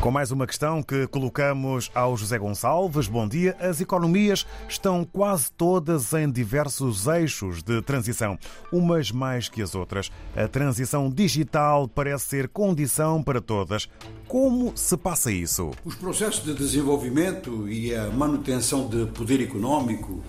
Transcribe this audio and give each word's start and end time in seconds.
Com 0.00 0.12
mais 0.12 0.30
uma 0.30 0.46
questão 0.46 0.80
que 0.80 1.08
colocamos 1.08 1.90
ao 1.92 2.16
José 2.16 2.38
Gonçalves. 2.38 3.08
Bom 3.08 3.26
dia. 3.26 3.56
As 3.58 3.80
economias 3.80 4.46
estão 4.68 5.04
quase 5.04 5.50
todas 5.50 6.12
em 6.12 6.30
diversos 6.30 7.08
eixos 7.08 7.64
de 7.64 7.82
transição, 7.82 8.38
umas 8.72 9.10
mais 9.10 9.48
que 9.48 9.60
as 9.60 9.74
outras. 9.74 10.08
A 10.36 10.46
transição 10.46 11.10
digital 11.10 11.88
parece 11.88 12.26
ser 12.26 12.48
condição 12.48 13.24
para 13.24 13.40
todas. 13.40 13.88
Como 14.28 14.72
se 14.76 14.96
passa 14.96 15.32
isso? 15.32 15.72
Os 15.84 15.96
processos 15.96 16.44
de 16.44 16.54
desenvolvimento 16.54 17.68
e 17.68 17.92
a 17.92 18.06
manutenção 18.06 18.88
de 18.88 19.04
poder 19.06 19.42
económico 19.42 20.22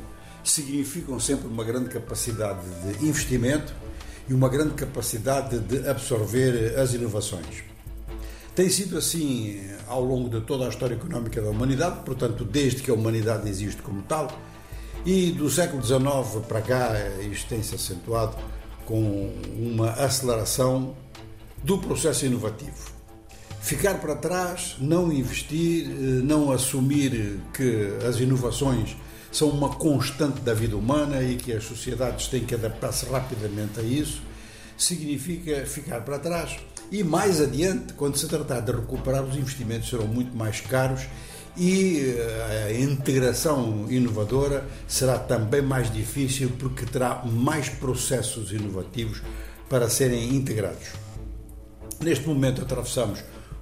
significam 0.43 1.19
sempre 1.19 1.47
uma 1.47 1.63
grande 1.63 1.89
capacidade 1.89 2.65
de 2.83 3.05
investimento 3.05 3.71
e 4.27 4.33
uma 4.33 4.49
grande 4.49 4.73
capacidade 4.73 5.59
de 5.59 5.87
absorver 5.87 6.77
as 6.79 6.93
inovações. 6.93 7.69
Tem 8.59 8.67
sido 8.67 8.97
assim 8.97 9.57
ao 9.87 10.03
longo 10.03 10.27
de 10.27 10.45
toda 10.45 10.65
a 10.65 10.67
história 10.67 10.93
económica 10.93 11.41
da 11.41 11.49
humanidade, 11.49 12.01
portanto, 12.03 12.43
desde 12.43 12.81
que 12.81 12.91
a 12.91 12.93
humanidade 12.93 13.47
existe 13.47 13.81
como 13.81 14.01
tal, 14.01 14.27
e 15.05 15.31
do 15.31 15.49
século 15.49 15.81
XIX 15.81 16.45
para 16.45 16.61
cá 16.61 16.91
isto 17.21 17.47
tem-se 17.47 17.73
acentuado 17.73 18.35
com 18.85 19.33
uma 19.57 19.91
aceleração 19.91 20.93
do 21.63 21.77
processo 21.77 22.25
inovativo. 22.25 22.91
Ficar 23.61 23.93
para 24.01 24.17
trás, 24.17 24.75
não 24.77 25.09
investir, 25.09 25.87
não 26.25 26.51
assumir 26.51 27.39
que 27.53 27.93
as 28.05 28.19
inovações 28.19 28.97
são 29.31 29.47
uma 29.47 29.69
constante 29.69 30.41
da 30.41 30.53
vida 30.53 30.75
humana 30.75 31.23
e 31.23 31.37
que 31.37 31.53
as 31.53 31.63
sociedades 31.63 32.27
têm 32.27 32.43
que 32.43 32.55
adaptar-se 32.55 33.05
rapidamente 33.05 33.79
a 33.79 33.83
isso, 33.83 34.21
significa 34.83 35.65
ficar 35.65 36.01
para 36.01 36.19
trás 36.19 36.57
e 36.91 37.03
mais 37.03 37.39
adiante, 37.39 37.93
quando 37.93 38.17
se 38.17 38.27
tratar 38.27 38.61
de 38.61 38.71
recuperar, 38.71 39.23
os 39.23 39.35
investimentos 39.35 39.89
serão 39.89 40.07
muito 40.07 40.35
mais 40.35 40.59
caros 40.59 41.03
e 41.55 42.15
eh, 42.17 42.67
a 42.67 42.73
integração 42.73 43.85
inovadora 43.89 44.65
será 44.87 45.19
também 45.19 45.61
mais 45.61 45.91
difícil 45.93 46.51
porque 46.57 46.85
terá 46.85 47.23
mais 47.25 47.69
processos 47.69 48.51
inovativos 48.51 49.21
para 49.69 49.87
serem 49.87 50.35
integrados. 50.35 50.87
Neste 52.01 52.27
momento 52.27 52.61
atravessamos 52.61 53.19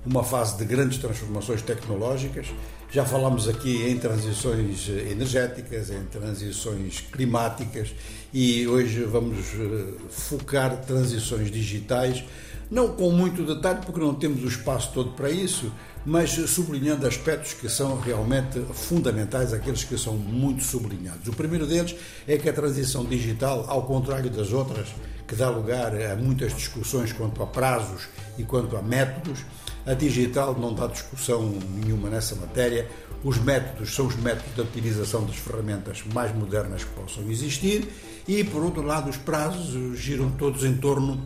uma 0.08 0.23
fase 0.23 0.58
de 0.58 0.63
grandes 0.63 0.97
transformações 0.97 1.61
tecnológicas. 1.61 2.47
Já 2.89 3.05
falamos 3.05 3.50
aqui 3.50 3.89
em 3.89 3.97
transições 3.97 4.88
energéticas, 4.88 5.89
em 5.89 6.03
transições 6.05 7.02
climáticas 7.11 7.94
e 8.33 8.66
hoje 8.66 9.03
vamos 9.03 9.39
eh, 9.53 9.94
focar 10.09 10.77
transições 10.77 11.52
digitais 11.52 12.23
não 12.69 12.89
com 12.89 13.11
muito 13.11 13.44
detalhe, 13.44 13.80
porque 13.86 13.99
não 13.99 14.14
temos 14.14 14.44
o 14.44 14.47
espaço 14.47 14.91
todo 14.94 15.11
para 15.11 15.30
isso, 15.30 15.72
mas 16.05 16.31
sublinhando 16.31 17.08
aspectos 17.08 17.53
que 17.53 17.69
são 17.69 17.97
realmente 17.99 18.59
fundamentais, 18.73 19.53
aqueles 19.53 19.86
que 19.86 19.97
são 19.97 20.16
muito 20.16 20.64
sublinhados. 20.64 21.27
O 21.27 21.33
primeiro 21.33 21.66
deles 21.66 21.95
é 22.27 22.38
que 22.38 22.49
a 22.49 22.53
transição 22.53 23.05
digital, 23.05 23.66
ao 23.69 23.83
contrário 23.83 24.30
das 24.30 24.52
outras, 24.52 24.89
que 25.25 25.36
dá 25.36 25.49
lugar 25.49 25.94
a 25.95 26.16
muitas 26.16 26.53
discussões 26.53 27.11
quanto 27.14 27.42
a 27.42 27.47
prazos 27.47 28.08
e 28.38 28.44
quanto 28.44 28.75
a 28.75 28.81
métodos, 28.81 29.45
a 29.88 29.93
digital 29.93 30.53
não 30.59 30.73
dá 30.73 30.85
discussão 30.88 31.57
nenhuma 31.73 32.09
nessa 32.09 32.35
matéria. 32.35 32.88
Os 33.23 33.38
métodos 33.39 33.95
são 33.95 34.05
os 34.05 34.16
métodos 34.17 34.53
de 34.53 34.61
utilização 34.61 35.25
das 35.25 35.38
ferramentas 35.38 36.03
mais 36.13 36.35
modernas 36.35 36.83
que 36.83 36.91
possam 36.91 37.23
existir 37.31 37.88
e, 38.27 38.43
por 38.43 38.61
outro 38.63 38.83
lado, 38.83 39.09
os 39.09 39.17
prazos 39.17 39.97
giram 39.97 40.30
todos 40.31 40.65
em 40.65 40.75
torno 40.75 41.23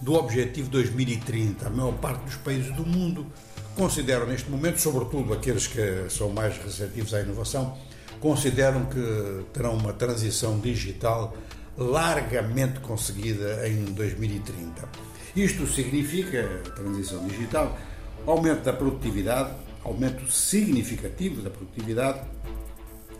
do 0.00 0.12
Objetivo 0.12 0.68
2030. 0.68 1.66
A 1.66 1.70
maior 1.70 1.94
parte 1.94 2.24
dos 2.24 2.36
países 2.36 2.70
do 2.76 2.84
mundo 2.86 3.26
consideram 3.74 4.26
neste 4.26 4.50
momento, 4.50 4.78
sobretudo 4.78 5.32
aqueles 5.32 5.66
que 5.66 6.06
são 6.10 6.28
mais 6.28 6.58
receptivos 6.58 7.14
à 7.14 7.20
inovação, 7.22 7.76
consideram 8.20 8.84
que 8.84 9.44
terão 9.54 9.74
uma 9.74 9.94
transição 9.94 10.60
digital 10.60 11.34
largamente 11.78 12.78
conseguida 12.80 13.66
em 13.66 13.84
2030. 13.84 14.86
Isto 15.34 15.66
significa, 15.66 16.46
transição 16.76 17.26
digital, 17.26 17.78
aumento 18.26 18.62
da 18.62 18.72
produtividade, 18.72 19.50
aumento 19.84 20.30
significativo 20.30 21.42
da 21.42 21.50
produtividade, 21.50 22.20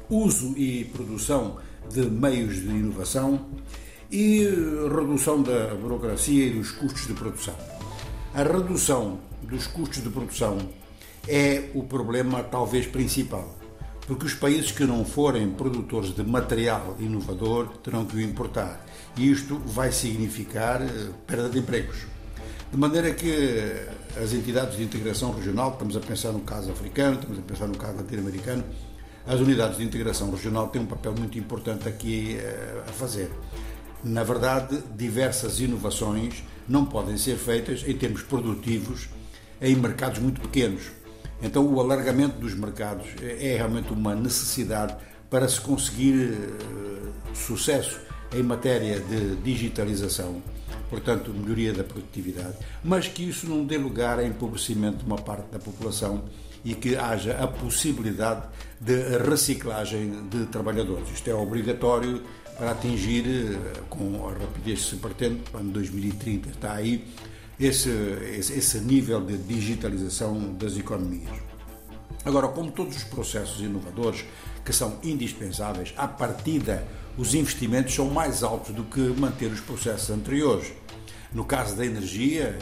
uso 0.08 0.56
e 0.56 0.84
produção 0.86 1.58
de 1.90 2.02
meios 2.02 2.56
de 2.56 2.68
inovação 2.68 3.46
e 4.10 4.44
redução 4.94 5.42
da 5.42 5.74
burocracia 5.74 6.46
e 6.46 6.50
dos 6.50 6.70
custos 6.70 7.06
de 7.06 7.14
produção. 7.14 7.56
A 8.34 8.42
redução 8.42 9.18
dos 9.42 9.66
custos 9.66 10.02
de 10.02 10.10
produção 10.10 10.58
é 11.28 11.70
o 11.74 11.82
problema 11.82 12.42
talvez 12.42 12.86
principal, 12.86 13.58
porque 14.06 14.26
os 14.26 14.34
países 14.34 14.70
que 14.70 14.84
não 14.84 15.04
forem 15.04 15.50
produtores 15.50 16.14
de 16.14 16.22
material 16.22 16.96
inovador 16.98 17.68
terão 17.82 18.04
que 18.04 18.16
o 18.16 18.20
importar 18.20 18.84
e 19.16 19.30
isto 19.30 19.58
vai 19.58 19.92
significar 19.92 20.82
eh, 20.82 21.10
perda 21.26 21.48
de 21.48 21.58
empregos. 21.58 22.06
De 22.72 22.78
maneira 22.78 23.12
que 23.12 23.70
as 24.16 24.32
entidades 24.32 24.78
de 24.78 24.82
integração 24.82 25.30
regional, 25.30 25.72
estamos 25.72 25.94
a 25.94 26.00
pensar 26.00 26.32
no 26.32 26.40
caso 26.40 26.72
africano, 26.72 27.16
estamos 27.16 27.38
a 27.38 27.42
pensar 27.42 27.66
no 27.66 27.76
caso 27.76 27.98
latino-americano, 27.98 28.64
as 29.26 29.38
unidades 29.40 29.76
de 29.76 29.84
integração 29.84 30.30
regional 30.30 30.68
têm 30.68 30.80
um 30.80 30.86
papel 30.86 31.12
muito 31.12 31.38
importante 31.38 31.86
aqui 31.86 32.38
eh, 32.38 32.82
a 32.88 32.92
fazer. 32.92 33.30
Na 34.02 34.24
verdade, 34.24 34.82
diversas 34.96 35.60
inovações 35.60 36.42
não 36.66 36.86
podem 36.86 37.18
ser 37.18 37.36
feitas 37.36 37.84
em 37.86 37.94
termos 37.94 38.22
produtivos 38.22 39.10
em 39.60 39.76
mercados 39.76 40.20
muito 40.20 40.40
pequenos. 40.40 40.84
Então, 41.42 41.66
o 41.66 41.78
alargamento 41.78 42.38
dos 42.38 42.54
mercados 42.54 43.06
é 43.20 43.54
realmente 43.58 43.92
uma 43.92 44.14
necessidade 44.14 44.96
para 45.28 45.46
se 45.46 45.60
conseguir 45.60 46.14
uh, 46.14 47.12
sucesso 47.34 48.00
em 48.34 48.42
matéria 48.42 48.98
de 48.98 49.36
digitalização, 49.36 50.42
portanto, 50.92 51.32
melhoria 51.32 51.72
da 51.72 51.82
produtividade, 51.82 52.54
mas 52.84 53.08
que 53.08 53.26
isso 53.26 53.48
não 53.48 53.64
dê 53.64 53.78
lugar 53.78 54.18
a 54.18 54.26
empobrecimento 54.26 54.98
de 54.98 55.06
uma 55.06 55.16
parte 55.16 55.50
da 55.50 55.58
população 55.58 56.24
e 56.62 56.74
que 56.74 56.94
haja 56.96 57.32
a 57.38 57.46
possibilidade 57.46 58.42
de 58.78 58.94
reciclagem 59.26 60.28
de 60.28 60.44
trabalhadores. 60.46 61.10
Isto 61.10 61.30
é 61.30 61.34
obrigatório 61.34 62.20
para 62.58 62.72
atingir, 62.72 63.24
eh, 63.26 63.80
com 63.88 64.28
a 64.28 64.32
rapidez 64.32 64.80
que 64.80 64.90
se 64.90 64.96
pretende, 64.96 65.40
quando 65.50 65.72
2030 65.72 66.50
está 66.50 66.74
aí, 66.74 67.02
esse, 67.58 67.88
esse, 68.38 68.52
esse 68.52 68.78
nível 68.80 69.22
de 69.22 69.38
digitalização 69.38 70.52
das 70.58 70.76
economias. 70.76 71.51
Agora, 72.24 72.48
como 72.48 72.70
todos 72.70 72.96
os 72.96 73.04
processos 73.04 73.60
inovadores 73.60 74.24
que 74.64 74.72
são 74.72 74.98
indispensáveis, 75.02 75.92
à 75.96 76.06
partida 76.06 76.86
os 77.16 77.34
investimentos 77.34 77.94
são 77.94 78.08
mais 78.08 78.42
altos 78.42 78.74
do 78.74 78.84
que 78.84 79.00
manter 79.00 79.50
os 79.50 79.60
processos 79.60 80.10
anteriores. 80.10 80.72
No 81.32 81.44
caso 81.44 81.74
da 81.76 81.84
energia, 81.84 82.58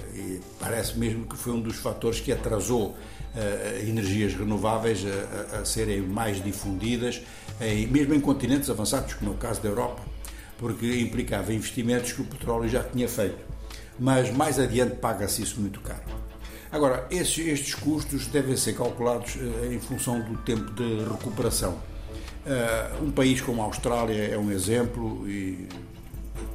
parece 0.58 0.98
mesmo 0.98 1.26
que 1.26 1.36
foi 1.36 1.52
um 1.52 1.60
dos 1.60 1.76
fatores 1.76 2.20
que 2.20 2.32
atrasou 2.32 2.88
uh, 2.90 3.88
energias 3.88 4.34
renováveis 4.34 5.04
a, 5.04 5.56
a, 5.56 5.60
a, 5.60 5.64
serem 5.64 6.00
mais 6.02 6.42
difundidas, 6.42 7.20
em, 7.60 7.86
mesmo 7.88 8.14
em 8.14 8.20
continentes 8.20 8.70
avançados, 8.70 9.14
como 9.14 9.32
é 9.32 9.34
o 9.34 9.36
caso 9.36 9.60
da 9.60 9.68
Europa, 9.68 10.02
porque 10.56 11.00
implicava 11.00 11.52
investimentos 11.52 12.12
que 12.12 12.22
o 12.22 12.24
petróleo 12.24 12.68
já 12.68 12.82
tinha 12.82 13.08
feito. 13.08 13.38
Mas 13.98 14.30
mais 14.32 14.58
adiante 14.58 14.96
paga-se 14.96 15.42
isso 15.42 15.60
muito 15.60 15.80
caro. 15.80 16.19
Agora, 16.72 17.06
estes, 17.10 17.46
estes 17.46 17.74
custos 17.74 18.26
devem 18.26 18.56
ser 18.56 18.74
calculados 18.74 19.34
uh, 19.34 19.72
em 19.72 19.80
função 19.80 20.20
do 20.20 20.36
tempo 20.38 20.70
de 20.72 21.04
recuperação. 21.04 21.72
Uh, 21.72 23.04
um 23.04 23.10
país 23.10 23.40
como 23.40 23.60
a 23.60 23.64
Austrália 23.64 24.28
é 24.28 24.38
um 24.38 24.50
exemplo 24.52 25.28
e, 25.28 25.68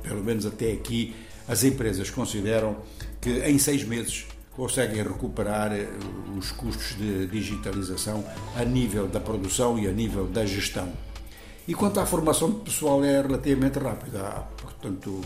pelo 0.04 0.24
menos 0.24 0.46
até 0.46 0.72
aqui, 0.72 1.14
as 1.48 1.64
empresas 1.64 2.10
consideram 2.10 2.78
que 3.20 3.30
em 3.40 3.58
seis 3.60 3.84
meses 3.84 4.26
conseguem 4.52 5.04
recuperar 5.04 5.74
eh, 5.74 5.88
os 6.38 6.52
custos 6.52 6.96
de 6.98 7.28
digitalização 7.28 8.24
a 8.56 8.64
nível 8.64 9.06
da 9.06 9.20
produção 9.20 9.78
e 9.78 9.88
a 9.88 9.92
nível 9.92 10.26
da 10.28 10.46
gestão. 10.46 10.92
E 11.68 11.74
quanto 11.74 12.00
à 12.00 12.06
formação 12.06 12.52
de 12.52 12.60
pessoal 12.60 13.04
é 13.04 13.22
relativamente 13.22 13.80
rápida. 13.80 14.22
Há, 14.22 14.40
portanto, 14.62 15.20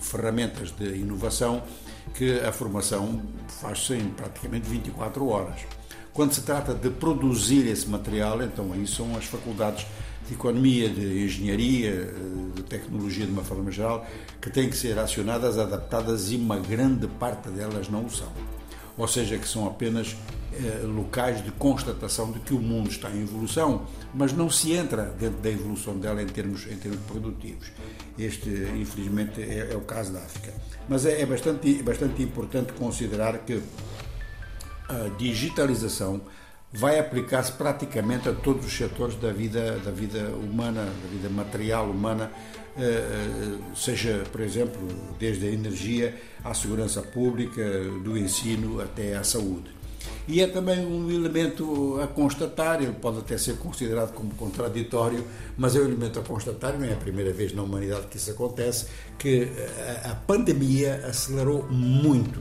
ferramentas 0.00 0.70
de 0.70 0.86
inovação 0.96 1.62
que 2.14 2.40
a 2.40 2.50
formação 2.50 3.20
faz-se 3.60 3.94
em 3.94 4.08
praticamente 4.08 4.68
24 4.68 5.26
horas. 5.28 5.60
Quando 6.14 6.32
se 6.32 6.42
trata 6.42 6.74
de 6.74 6.88
produzir 6.88 7.66
esse 7.66 7.88
material, 7.88 8.42
então 8.42 8.72
aí 8.72 8.86
são 8.86 9.14
as 9.16 9.26
faculdades 9.26 9.86
de 10.26 10.34
economia, 10.34 10.88
de 10.88 11.24
engenharia, 11.24 12.14
de 12.54 12.62
tecnologia 12.62 13.26
de 13.26 13.32
uma 13.32 13.44
forma 13.44 13.70
geral, 13.70 14.06
que 14.40 14.48
têm 14.50 14.70
que 14.70 14.76
ser 14.76 14.98
acionadas, 14.98 15.58
adaptadas 15.58 16.30
e 16.30 16.36
uma 16.36 16.58
grande 16.58 17.06
parte 17.06 17.48
delas 17.50 17.88
não 17.88 18.06
o 18.06 18.10
são. 18.10 18.32
Ou 18.96 19.08
seja, 19.08 19.36
que 19.38 19.48
são 19.48 19.66
apenas 19.66 20.16
eh, 20.54 20.82
locais 20.84 21.42
de 21.42 21.50
constatação 21.52 22.30
de 22.30 22.40
que 22.40 22.52
o 22.52 22.60
mundo 22.60 22.90
está 22.90 23.10
em 23.10 23.22
evolução, 23.22 23.86
mas 24.14 24.32
não 24.32 24.50
se 24.50 24.72
entra 24.72 25.04
dentro 25.18 25.38
da 25.38 25.50
evolução 25.50 25.98
dela 25.98 26.22
em 26.22 26.26
termos, 26.26 26.66
em 26.66 26.76
termos 26.76 27.00
produtivos. 27.06 27.72
Este, 28.18 28.50
infelizmente, 28.76 29.40
é, 29.40 29.70
é 29.72 29.76
o 29.76 29.80
caso 29.80 30.12
da 30.12 30.18
África. 30.18 30.52
Mas 30.88 31.06
é, 31.06 31.22
é 31.22 31.26
bastante, 31.26 31.82
bastante 31.82 32.22
importante 32.22 32.72
considerar 32.74 33.38
que 33.38 33.62
a 34.88 35.08
digitalização 35.16 36.20
vai 36.72 36.98
aplicar-se 36.98 37.52
praticamente 37.52 38.28
a 38.28 38.32
todos 38.32 38.66
os 38.66 38.76
setores 38.76 39.14
da 39.16 39.32
vida, 39.32 39.78
da 39.78 39.90
vida 39.90 40.30
humana, 40.36 40.84
da 40.84 41.08
vida 41.10 41.28
material 41.28 41.90
humana, 41.90 42.30
eh, 42.76 42.82
eh, 42.82 43.58
seja, 43.74 44.24
por 44.32 44.40
exemplo, 44.40 44.80
desde 45.18 45.46
a 45.46 45.50
energia 45.50 46.14
à 46.42 46.54
segurança 46.54 47.02
pública, 47.02 47.62
do 48.02 48.16
ensino 48.16 48.80
até 48.80 49.14
à 49.14 49.22
saúde. 49.22 49.81
E 50.28 50.40
é 50.40 50.46
também 50.46 50.86
um 50.86 51.10
elemento 51.10 52.00
a 52.00 52.06
constatar, 52.06 52.80
ele 52.80 52.92
pode 52.92 53.18
até 53.18 53.36
ser 53.36 53.56
considerado 53.56 54.12
como 54.12 54.32
contraditório, 54.34 55.24
mas 55.56 55.74
é 55.74 55.80
um 55.80 55.84
elemento 55.84 56.20
a 56.20 56.22
constatar, 56.22 56.78
não 56.78 56.86
é 56.86 56.92
a 56.92 56.96
primeira 56.96 57.32
vez 57.32 57.52
na 57.52 57.62
humanidade 57.62 58.06
que 58.06 58.16
isso 58.16 58.30
acontece, 58.30 58.86
que 59.18 59.48
a 60.04 60.14
pandemia 60.14 61.04
acelerou 61.06 61.66
muito 61.68 62.40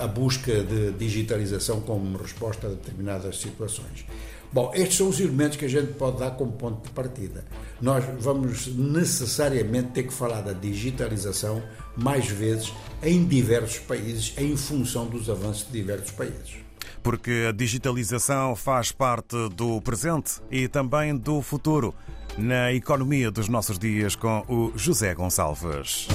a 0.00 0.06
busca 0.06 0.62
de 0.62 0.92
digitalização 0.92 1.80
como 1.80 2.16
resposta 2.16 2.66
a 2.66 2.70
determinadas 2.70 3.38
situações. 3.38 4.06
Bom, 4.52 4.70
estes 4.74 4.98
são 4.98 5.08
os 5.08 5.18
elementos 5.18 5.56
que 5.56 5.64
a 5.64 5.68
gente 5.68 5.94
pode 5.94 6.18
dar 6.18 6.32
como 6.32 6.52
ponto 6.52 6.86
de 6.86 6.90
partida. 6.90 7.44
Nós 7.80 8.04
vamos 8.20 8.66
necessariamente 8.68 9.88
ter 9.92 10.02
que 10.04 10.12
falar 10.12 10.42
da 10.42 10.52
digitalização 10.52 11.62
mais 11.96 12.28
vezes 12.28 12.72
em 13.02 13.24
diversos 13.24 13.78
países, 13.78 14.34
em 14.36 14.54
função 14.56 15.06
dos 15.06 15.30
avanços 15.30 15.66
de 15.66 15.72
diversos 15.72 16.10
países. 16.10 16.62
Porque 17.02 17.46
a 17.48 17.52
digitalização 17.52 18.54
faz 18.54 18.92
parte 18.92 19.36
do 19.50 19.80
presente 19.80 20.40
e 20.50 20.68
também 20.68 21.16
do 21.16 21.42
futuro 21.42 21.94
na 22.36 22.72
economia 22.72 23.30
dos 23.30 23.48
nossos 23.48 23.78
dias 23.78 24.16
com 24.16 24.44
o 24.48 24.72
José 24.76 25.14
Gonçalves. 25.14 26.08